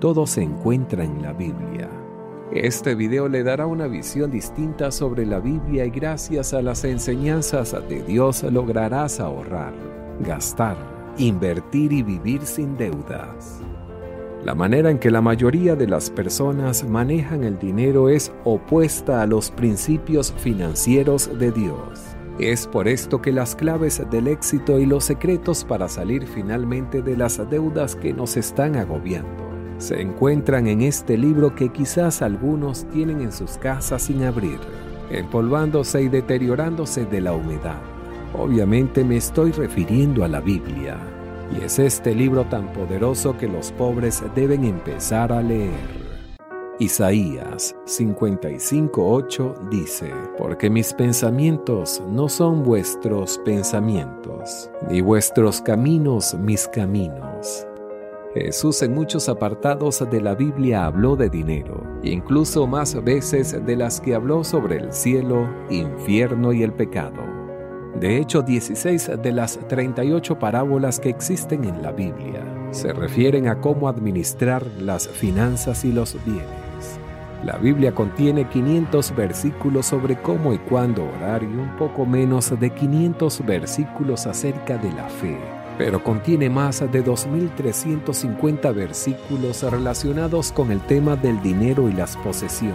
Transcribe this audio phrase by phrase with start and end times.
[0.00, 1.90] Todo se encuentra en la Biblia.
[2.52, 7.74] Este video le dará una visión distinta sobre la Biblia y gracias a las enseñanzas
[7.88, 9.74] de Dios lograrás ahorrar,
[10.20, 10.76] gastar,
[11.18, 13.60] invertir y vivir sin deudas.
[14.44, 19.26] La manera en que la mayoría de las personas manejan el dinero es opuesta a
[19.26, 22.00] los principios financieros de Dios.
[22.38, 27.16] Es por esto que las claves del éxito y los secretos para salir finalmente de
[27.16, 29.47] las deudas que nos están agobiando
[29.78, 34.58] se encuentran en este libro que quizás algunos tienen en sus casas sin abrir,
[35.10, 37.80] empolvándose y deteriorándose de la humedad.
[38.36, 40.98] Obviamente me estoy refiriendo a la Biblia,
[41.56, 46.08] y es este libro tan poderoso que los pobres deben empezar a leer.
[46.80, 57.67] Isaías 55:8 dice, Porque mis pensamientos no son vuestros pensamientos, ni vuestros caminos mis caminos
[58.34, 64.02] Jesús en muchos apartados de la Biblia habló de dinero, incluso más veces de las
[64.02, 67.22] que habló sobre el cielo, infierno y el pecado.
[67.98, 73.62] De hecho, 16 de las 38 parábolas que existen en la Biblia se refieren a
[73.62, 77.00] cómo administrar las finanzas y los bienes.
[77.44, 82.70] La Biblia contiene 500 versículos sobre cómo y cuándo orar y un poco menos de
[82.70, 90.80] 500 versículos acerca de la fe pero contiene más de 2.350 versículos relacionados con el
[90.80, 92.74] tema del dinero y las posesiones.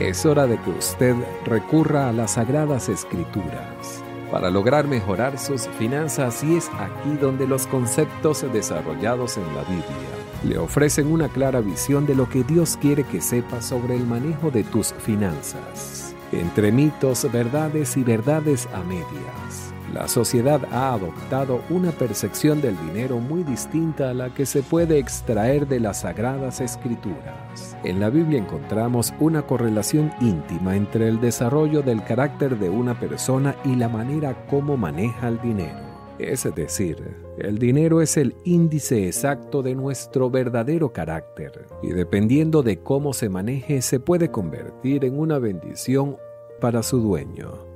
[0.00, 6.42] Es hora de que usted recurra a las sagradas escrituras para lograr mejorar sus finanzas
[6.42, 12.06] y es aquí donde los conceptos desarrollados en la Biblia le ofrecen una clara visión
[12.06, 17.30] de lo que Dios quiere que sepas sobre el manejo de tus finanzas, entre mitos,
[17.30, 19.69] verdades y verdades a medias.
[19.92, 24.98] La sociedad ha adoptado una percepción del dinero muy distinta a la que se puede
[24.98, 27.76] extraer de las sagradas escrituras.
[27.82, 33.56] En la Biblia encontramos una correlación íntima entre el desarrollo del carácter de una persona
[33.64, 35.90] y la manera como maneja el dinero.
[36.20, 42.78] Es decir, el dinero es el índice exacto de nuestro verdadero carácter y dependiendo de
[42.78, 46.16] cómo se maneje se puede convertir en una bendición
[46.60, 47.69] para su dueño.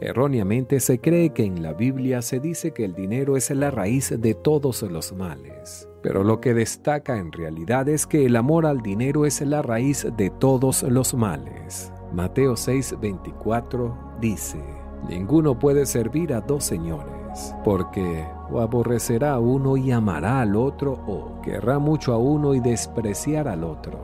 [0.00, 4.14] Erróneamente se cree que en la Biblia se dice que el dinero es la raíz
[4.16, 8.82] de todos los males, pero lo que destaca en realidad es que el amor al
[8.82, 11.92] dinero es la raíz de todos los males.
[12.12, 14.62] Mateo 6:24 dice,
[15.08, 20.92] Ninguno puede servir a dos señores, porque o aborrecerá a uno y amará al otro,
[21.06, 23.98] o querrá mucho a uno y despreciar al otro.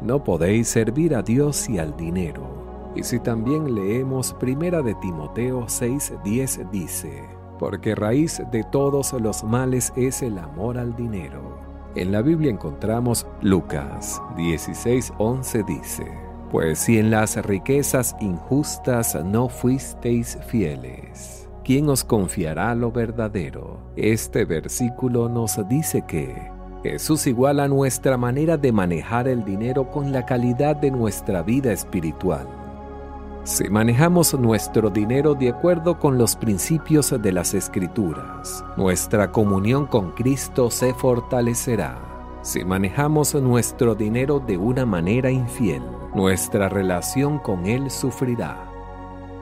[0.00, 2.51] No podéis servir a Dios y al dinero.
[2.94, 7.24] Y si también leemos Primera de Timoteo 6:10 dice,
[7.58, 11.58] porque raíz de todos los males es el amor al dinero.
[11.94, 16.06] En la Biblia encontramos Lucas 16:11 dice,
[16.50, 23.78] pues si en las riquezas injustas no fuisteis fieles, ¿quién os confiará lo verdadero?
[23.96, 26.50] Este versículo nos dice que
[26.82, 32.61] Jesús iguala nuestra manera de manejar el dinero con la calidad de nuestra vida espiritual.
[33.44, 40.12] Si manejamos nuestro dinero de acuerdo con los principios de las Escrituras, nuestra comunión con
[40.12, 41.98] Cristo se fortalecerá.
[42.42, 45.82] Si manejamos nuestro dinero de una manera infiel,
[46.14, 48.70] nuestra relación con Él sufrirá.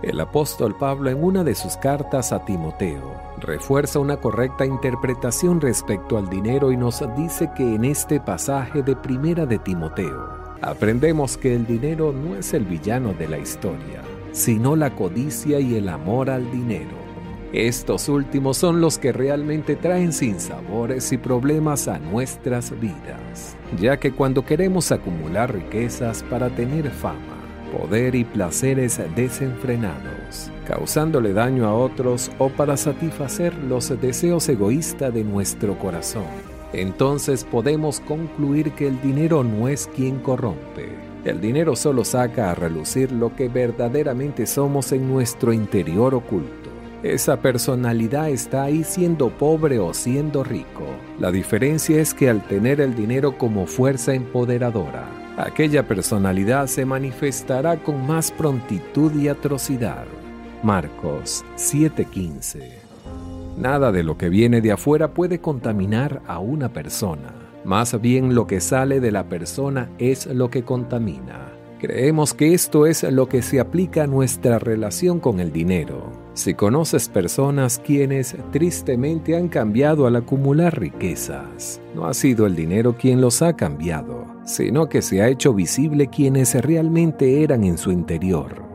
[0.03, 6.17] El apóstol Pablo en una de sus cartas a Timoteo refuerza una correcta interpretación respecto
[6.17, 11.55] al dinero y nos dice que en este pasaje de Primera de Timoteo aprendemos que
[11.55, 14.03] el dinero no es el villano de la historia,
[14.33, 17.01] sino la codicia y el amor al dinero.
[17.53, 24.13] Estos últimos son los que realmente traen sinsabores y problemas a nuestras vidas, ya que
[24.13, 27.41] cuando queremos acumular riquezas para tener fama,
[27.77, 35.25] poder y placeres desenfrenados, causándole daño a otros o para satisfacer los deseos egoístas de
[35.25, 36.50] nuestro corazón.
[36.73, 40.89] Entonces podemos concluir que el dinero no es quien corrompe.
[41.25, 46.71] El dinero solo saca a relucir lo que verdaderamente somos en nuestro interior oculto.
[47.03, 50.85] Esa personalidad está ahí siendo pobre o siendo rico.
[51.19, 55.07] La diferencia es que al tener el dinero como fuerza empoderadora,
[55.39, 60.05] aquella personalidad se manifestará con más prontitud y atrocidad.
[60.63, 62.91] Marcos 7:15
[63.61, 67.35] Nada de lo que viene de afuera puede contaminar a una persona.
[67.63, 71.53] Más bien lo que sale de la persona es lo que contamina.
[71.79, 76.11] Creemos que esto es lo que se aplica a nuestra relación con el dinero.
[76.33, 82.97] Si conoces personas quienes tristemente han cambiado al acumular riquezas, no ha sido el dinero
[82.97, 87.93] quien los ha cambiado, sino que se ha hecho visible quienes realmente eran en su
[87.93, 88.70] interior.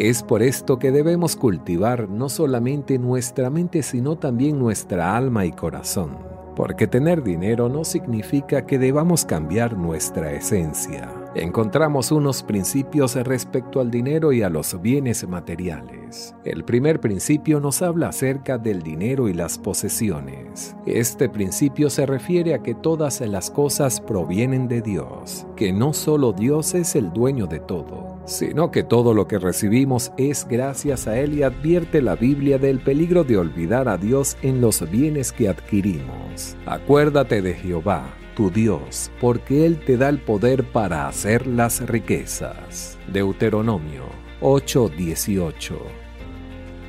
[0.00, 5.52] Es por esto que debemos cultivar no solamente nuestra mente, sino también nuestra alma y
[5.52, 6.16] corazón,
[6.56, 13.90] porque tener dinero no significa que debamos cambiar nuestra esencia encontramos unos principios respecto al
[13.90, 16.34] dinero y a los bienes materiales.
[16.44, 20.76] El primer principio nos habla acerca del dinero y las posesiones.
[20.86, 26.32] Este principio se refiere a que todas las cosas provienen de Dios, que no solo
[26.32, 31.18] Dios es el dueño de todo, sino que todo lo que recibimos es gracias a
[31.18, 35.48] Él y advierte la Biblia del peligro de olvidar a Dios en los bienes que
[35.48, 36.56] adquirimos.
[36.66, 42.96] Acuérdate de Jehová tu Dios, porque Él te da el poder para hacer las riquezas.
[43.12, 44.04] Deuteronomio
[44.40, 45.76] 8:18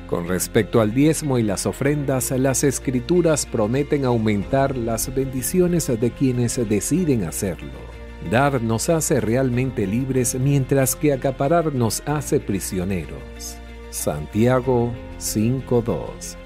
[0.06, 6.56] Con respecto al diezmo y las ofrendas, las escrituras prometen aumentar las bendiciones de quienes
[6.66, 7.80] deciden hacerlo.
[8.30, 13.58] Dar nos hace realmente libres mientras que acaparar nos hace prisioneros.
[13.90, 16.38] Santiago 5:2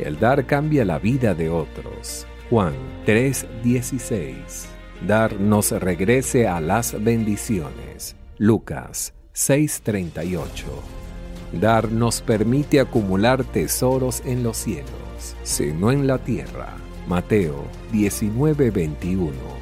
[0.00, 2.26] El dar cambia la vida de otros.
[2.50, 2.74] Juan
[3.06, 4.66] 3:16.
[5.06, 8.16] Dar nos regrese a las bendiciones.
[8.38, 10.66] Lucas 6:38.
[11.52, 16.74] Dar nos permite acumular tesoros en los cielos, sino en la tierra.
[17.06, 19.60] Mateo 19:21.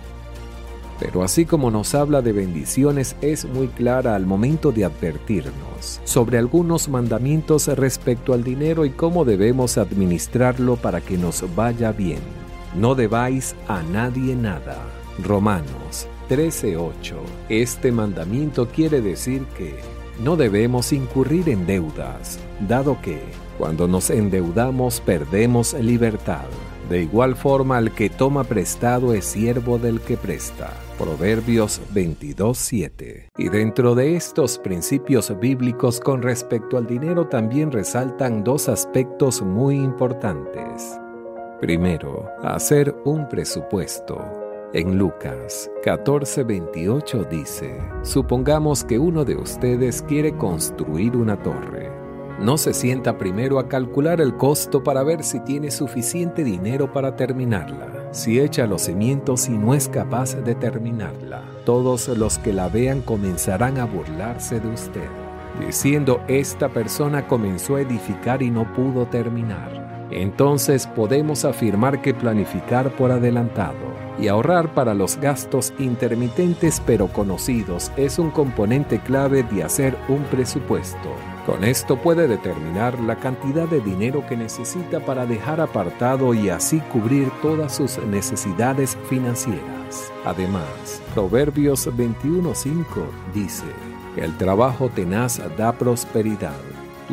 [0.99, 6.39] Pero así como nos habla de bendiciones, es muy clara al momento de advertirnos sobre
[6.39, 12.48] algunos mandamientos respecto al dinero y cómo debemos administrarlo para que nos vaya bien.
[12.75, 14.77] No debáis a nadie nada.
[15.25, 17.17] Romanos 13:8.
[17.49, 19.75] Este mandamiento quiere decir que
[20.23, 23.23] no debemos incurrir en deudas, dado que
[23.57, 26.47] cuando nos endeudamos perdemos libertad.
[26.89, 30.73] De igual forma, el que toma prestado es siervo del que presta.
[30.97, 33.29] Proverbios 22.7.
[33.37, 39.77] Y dentro de estos principios bíblicos con respecto al dinero también resaltan dos aspectos muy
[39.77, 40.99] importantes.
[41.61, 44.17] Primero, hacer un presupuesto.
[44.73, 51.91] En Lucas 14:28 dice, supongamos que uno de ustedes quiere construir una torre.
[52.39, 57.17] No se sienta primero a calcular el costo para ver si tiene suficiente dinero para
[57.17, 58.13] terminarla.
[58.13, 63.01] Si echa los cimientos y no es capaz de terminarla, todos los que la vean
[63.01, 65.09] comenzarán a burlarse de usted,
[65.59, 72.91] diciendo esta persona comenzó a edificar y no pudo terminar entonces podemos afirmar que planificar
[72.97, 73.77] por adelantado
[74.21, 80.23] y ahorrar para los gastos intermitentes pero conocidos es un componente clave de hacer un
[80.25, 81.15] presupuesto.
[81.47, 86.81] Con esto puede determinar la cantidad de dinero que necesita para dejar apartado y así
[86.93, 90.13] cubrir todas sus necesidades financieras.
[90.25, 92.85] Además, Proverbios 21.5
[93.33, 93.65] dice,
[94.17, 96.61] el trabajo tenaz da prosperidad,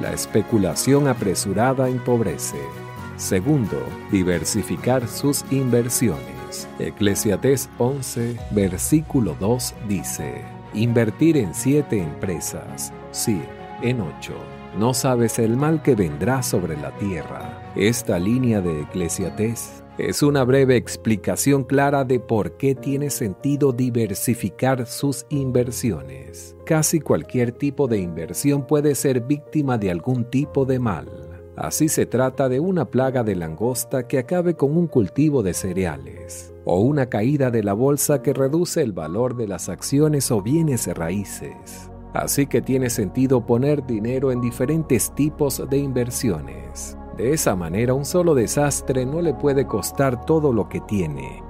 [0.01, 2.84] la especulación apresurada empobrece.
[3.17, 3.81] Segundo,
[4.11, 6.67] diversificar sus inversiones.
[6.79, 10.41] Eclesiastés 11, versículo 2 dice,
[10.73, 12.91] Invertir en siete empresas.
[13.11, 13.41] Sí,
[13.81, 14.33] en ocho.
[14.77, 17.71] No sabes el mal que vendrá sobre la tierra.
[17.77, 24.85] Esta línea de Eclesiastés es una breve explicación clara de por qué tiene sentido diversificar
[24.85, 26.57] sus inversiones.
[26.65, 31.34] Casi cualquier tipo de inversión puede ser víctima de algún tipo de mal.
[31.57, 36.53] Así se trata de una plaga de langosta que acabe con un cultivo de cereales,
[36.65, 40.87] o una caída de la bolsa que reduce el valor de las acciones o bienes
[40.87, 41.89] raíces.
[42.13, 46.97] Así que tiene sentido poner dinero en diferentes tipos de inversiones.
[47.17, 51.41] De esa manera un solo desastre no le puede costar todo lo que tiene.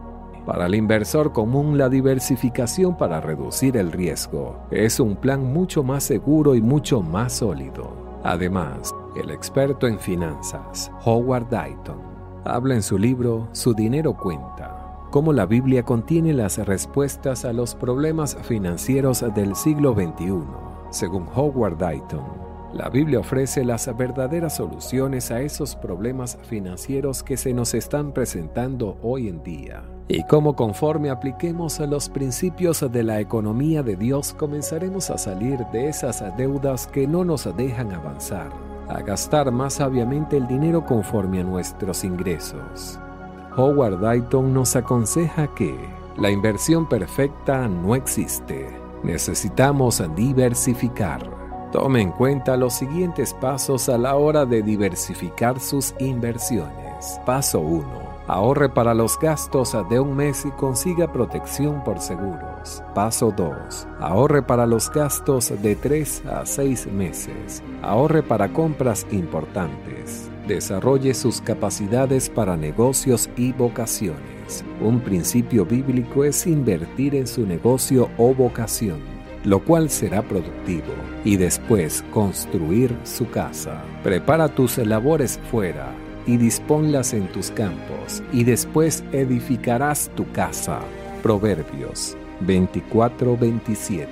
[0.45, 6.03] Para el inversor común la diversificación para reducir el riesgo es un plan mucho más
[6.03, 8.19] seguro y mucho más sólido.
[8.24, 12.01] Además, el experto en finanzas, Howard Dayton,
[12.43, 17.75] habla en su libro Su dinero cuenta, cómo la Biblia contiene las respuestas a los
[17.75, 20.43] problemas financieros del siglo XXI.
[20.91, 22.45] Según Howard Dayton,
[22.75, 28.98] la Biblia ofrece las verdaderas soluciones a esos problemas financieros que se nos están presentando
[29.01, 29.84] hoy en día.
[30.10, 35.88] Y como conforme apliquemos los principios de la economía de Dios, comenzaremos a salir de
[35.88, 38.51] esas deudas que no nos dejan avanzar,
[38.89, 42.99] a gastar más sabiamente el dinero conforme a nuestros ingresos.
[43.57, 45.75] Howard Dayton nos aconseja que
[46.17, 48.67] la inversión perfecta no existe.
[49.03, 57.19] Necesitamos diversificar Tome en cuenta los siguientes pasos a la hora de diversificar sus inversiones.
[57.25, 58.04] Paso 1.
[58.27, 62.82] Ahorre para los gastos de un mes y consiga protección por seguros.
[62.96, 63.88] Paso 2.
[64.00, 67.62] Ahorre para los gastos de 3 a 6 meses.
[67.84, 70.27] Ahorre para compras importantes.
[70.48, 74.65] Desarrolle sus capacidades para negocios y vocaciones.
[74.82, 80.91] Un principio bíblico es invertir en su negocio o vocación lo cual será productivo,
[81.24, 83.79] y después construir su casa.
[84.01, 85.94] Prepara tus labores fuera
[86.25, 90.79] y disponlas en tus campos, y después edificarás tu casa.
[91.22, 94.08] Proverbios 24-27.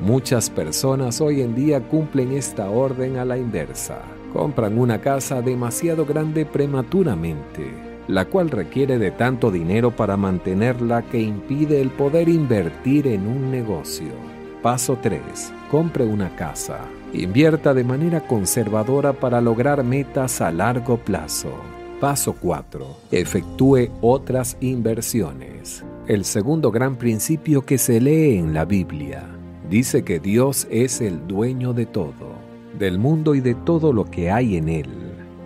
[0.00, 4.00] Muchas personas hoy en día cumplen esta orden a la inversa.
[4.32, 7.72] Compran una casa demasiado grande prematuramente,
[8.08, 13.50] la cual requiere de tanto dinero para mantenerla que impide el poder invertir en un
[13.50, 14.33] negocio.
[14.64, 15.20] Paso 3.
[15.70, 16.78] Compre una casa.
[17.12, 21.50] Invierta de manera conservadora para lograr metas a largo plazo.
[22.00, 22.86] Paso 4.
[23.10, 25.84] Efectúe otras inversiones.
[26.08, 29.26] El segundo gran principio que se lee en la Biblia
[29.68, 32.32] dice que Dios es el dueño de todo,
[32.78, 34.88] del mundo y de todo lo que hay en él.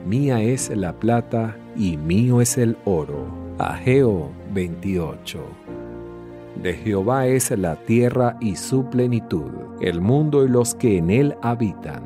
[0.06, 3.26] Mía es la plata y mío es el oro.
[3.58, 5.40] Ageo 28.
[6.62, 11.36] De Jehová es la tierra y su plenitud, el mundo y los que en él
[11.40, 12.02] habitan.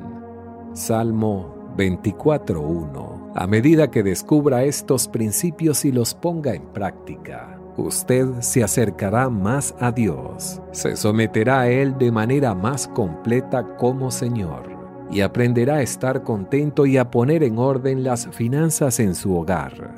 [0.75, 3.33] Salmo 24.1.
[3.35, 9.75] A medida que descubra estos principios y los ponga en práctica, usted se acercará más
[9.81, 14.71] a Dios, se someterá a Él de manera más completa como Señor
[15.11, 19.95] y aprenderá a estar contento y a poner en orden las finanzas en su hogar.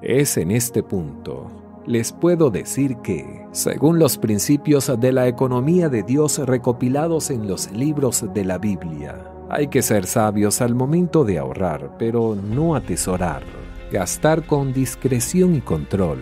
[0.00, 6.02] Es en este punto les puedo decir que, según los principios de la economía de
[6.02, 11.38] Dios recopilados en los libros de la Biblia, hay que ser sabios al momento de
[11.38, 13.42] ahorrar, pero no atesorar,
[13.90, 16.18] gastar con discreción y control,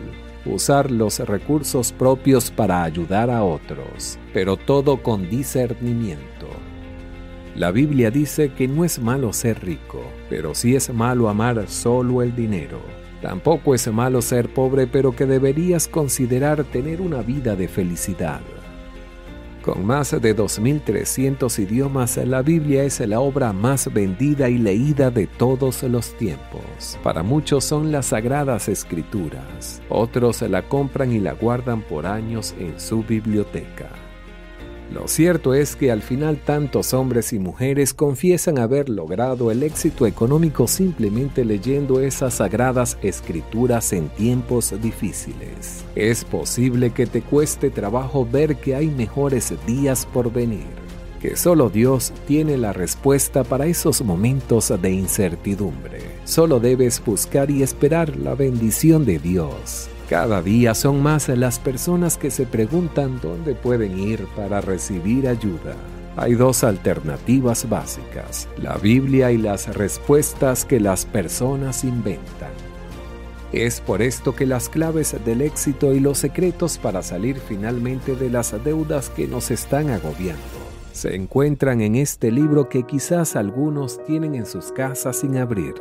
[0.46, 6.46] usar los recursos propios para ayudar a otros, pero todo con discernimiento.
[7.54, 10.00] La Biblia dice que no es malo ser rico,
[10.30, 12.78] pero sí es malo amar solo el dinero.
[13.22, 18.40] Tampoco es malo ser pobre, pero que deberías considerar tener una vida de felicidad.
[19.62, 25.26] Con más de 2.300 idiomas, la Biblia es la obra más vendida y leída de
[25.26, 26.98] todos los tiempos.
[27.02, 32.80] Para muchos son las sagradas escrituras, otros la compran y la guardan por años en
[32.80, 34.07] su biblioteca.
[34.92, 40.06] Lo cierto es que al final tantos hombres y mujeres confiesan haber logrado el éxito
[40.06, 45.84] económico simplemente leyendo esas sagradas escrituras en tiempos difíciles.
[45.94, 50.66] Es posible que te cueste trabajo ver que hay mejores días por venir,
[51.20, 56.00] que solo Dios tiene la respuesta para esos momentos de incertidumbre.
[56.24, 62.16] Solo debes buscar y esperar la bendición de Dios cada día son más las personas
[62.16, 65.76] que se preguntan dónde pueden ir para recibir ayuda.
[66.16, 72.50] Hay dos alternativas básicas, la Biblia y las respuestas que las personas inventan.
[73.52, 78.30] Es por esto que las claves del éxito y los secretos para salir finalmente de
[78.30, 84.34] las deudas que nos están agobiando se encuentran en este libro que quizás algunos tienen
[84.34, 85.74] en sus casas sin abrir.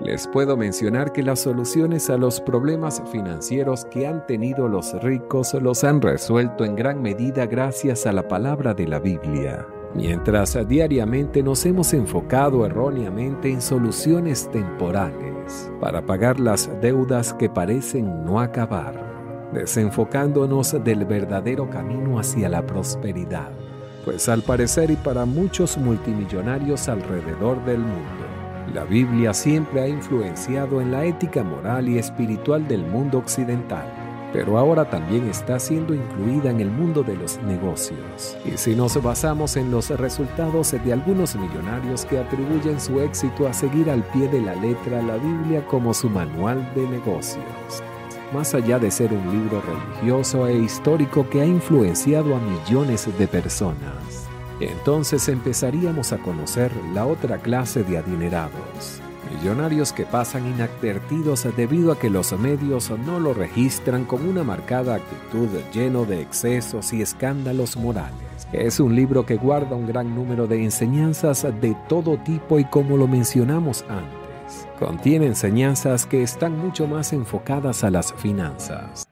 [0.00, 5.52] Les puedo mencionar que las soluciones a los problemas financieros que han tenido los ricos
[5.54, 9.66] los han resuelto en gran medida gracias a la palabra de la Biblia.
[9.94, 18.24] Mientras diariamente nos hemos enfocado erróneamente en soluciones temporales para pagar las deudas que parecen
[18.24, 18.94] no acabar,
[19.52, 23.50] desenfocándonos del verdadero camino hacia la prosperidad.
[24.04, 28.29] Pues al parecer y para muchos multimillonarios alrededor del mundo,
[28.74, 33.84] la Biblia siempre ha influenciado en la ética moral y espiritual del mundo occidental
[34.32, 38.36] pero ahora también está siendo incluida en el mundo de los negocios.
[38.44, 43.52] Y si nos basamos en los resultados de algunos millonarios que atribuyen su éxito a
[43.52, 47.44] seguir al pie de la letra la Biblia como su manual de negocios,
[48.32, 53.26] más allá de ser un libro religioso e histórico que ha influenciado a millones de
[53.26, 54.29] personas,
[54.60, 59.00] entonces empezaríamos a conocer la otra clase de adinerados
[59.30, 64.96] Millonarios que pasan inadvertidos debido a que los medios no lo registran con una marcada
[64.96, 68.18] actitud lleno de excesos y escándalos morales.
[68.52, 72.96] Es un libro que guarda un gran número de enseñanzas de todo tipo y como
[72.96, 79.09] lo mencionamos antes, contiene enseñanzas que están mucho más enfocadas a las finanzas.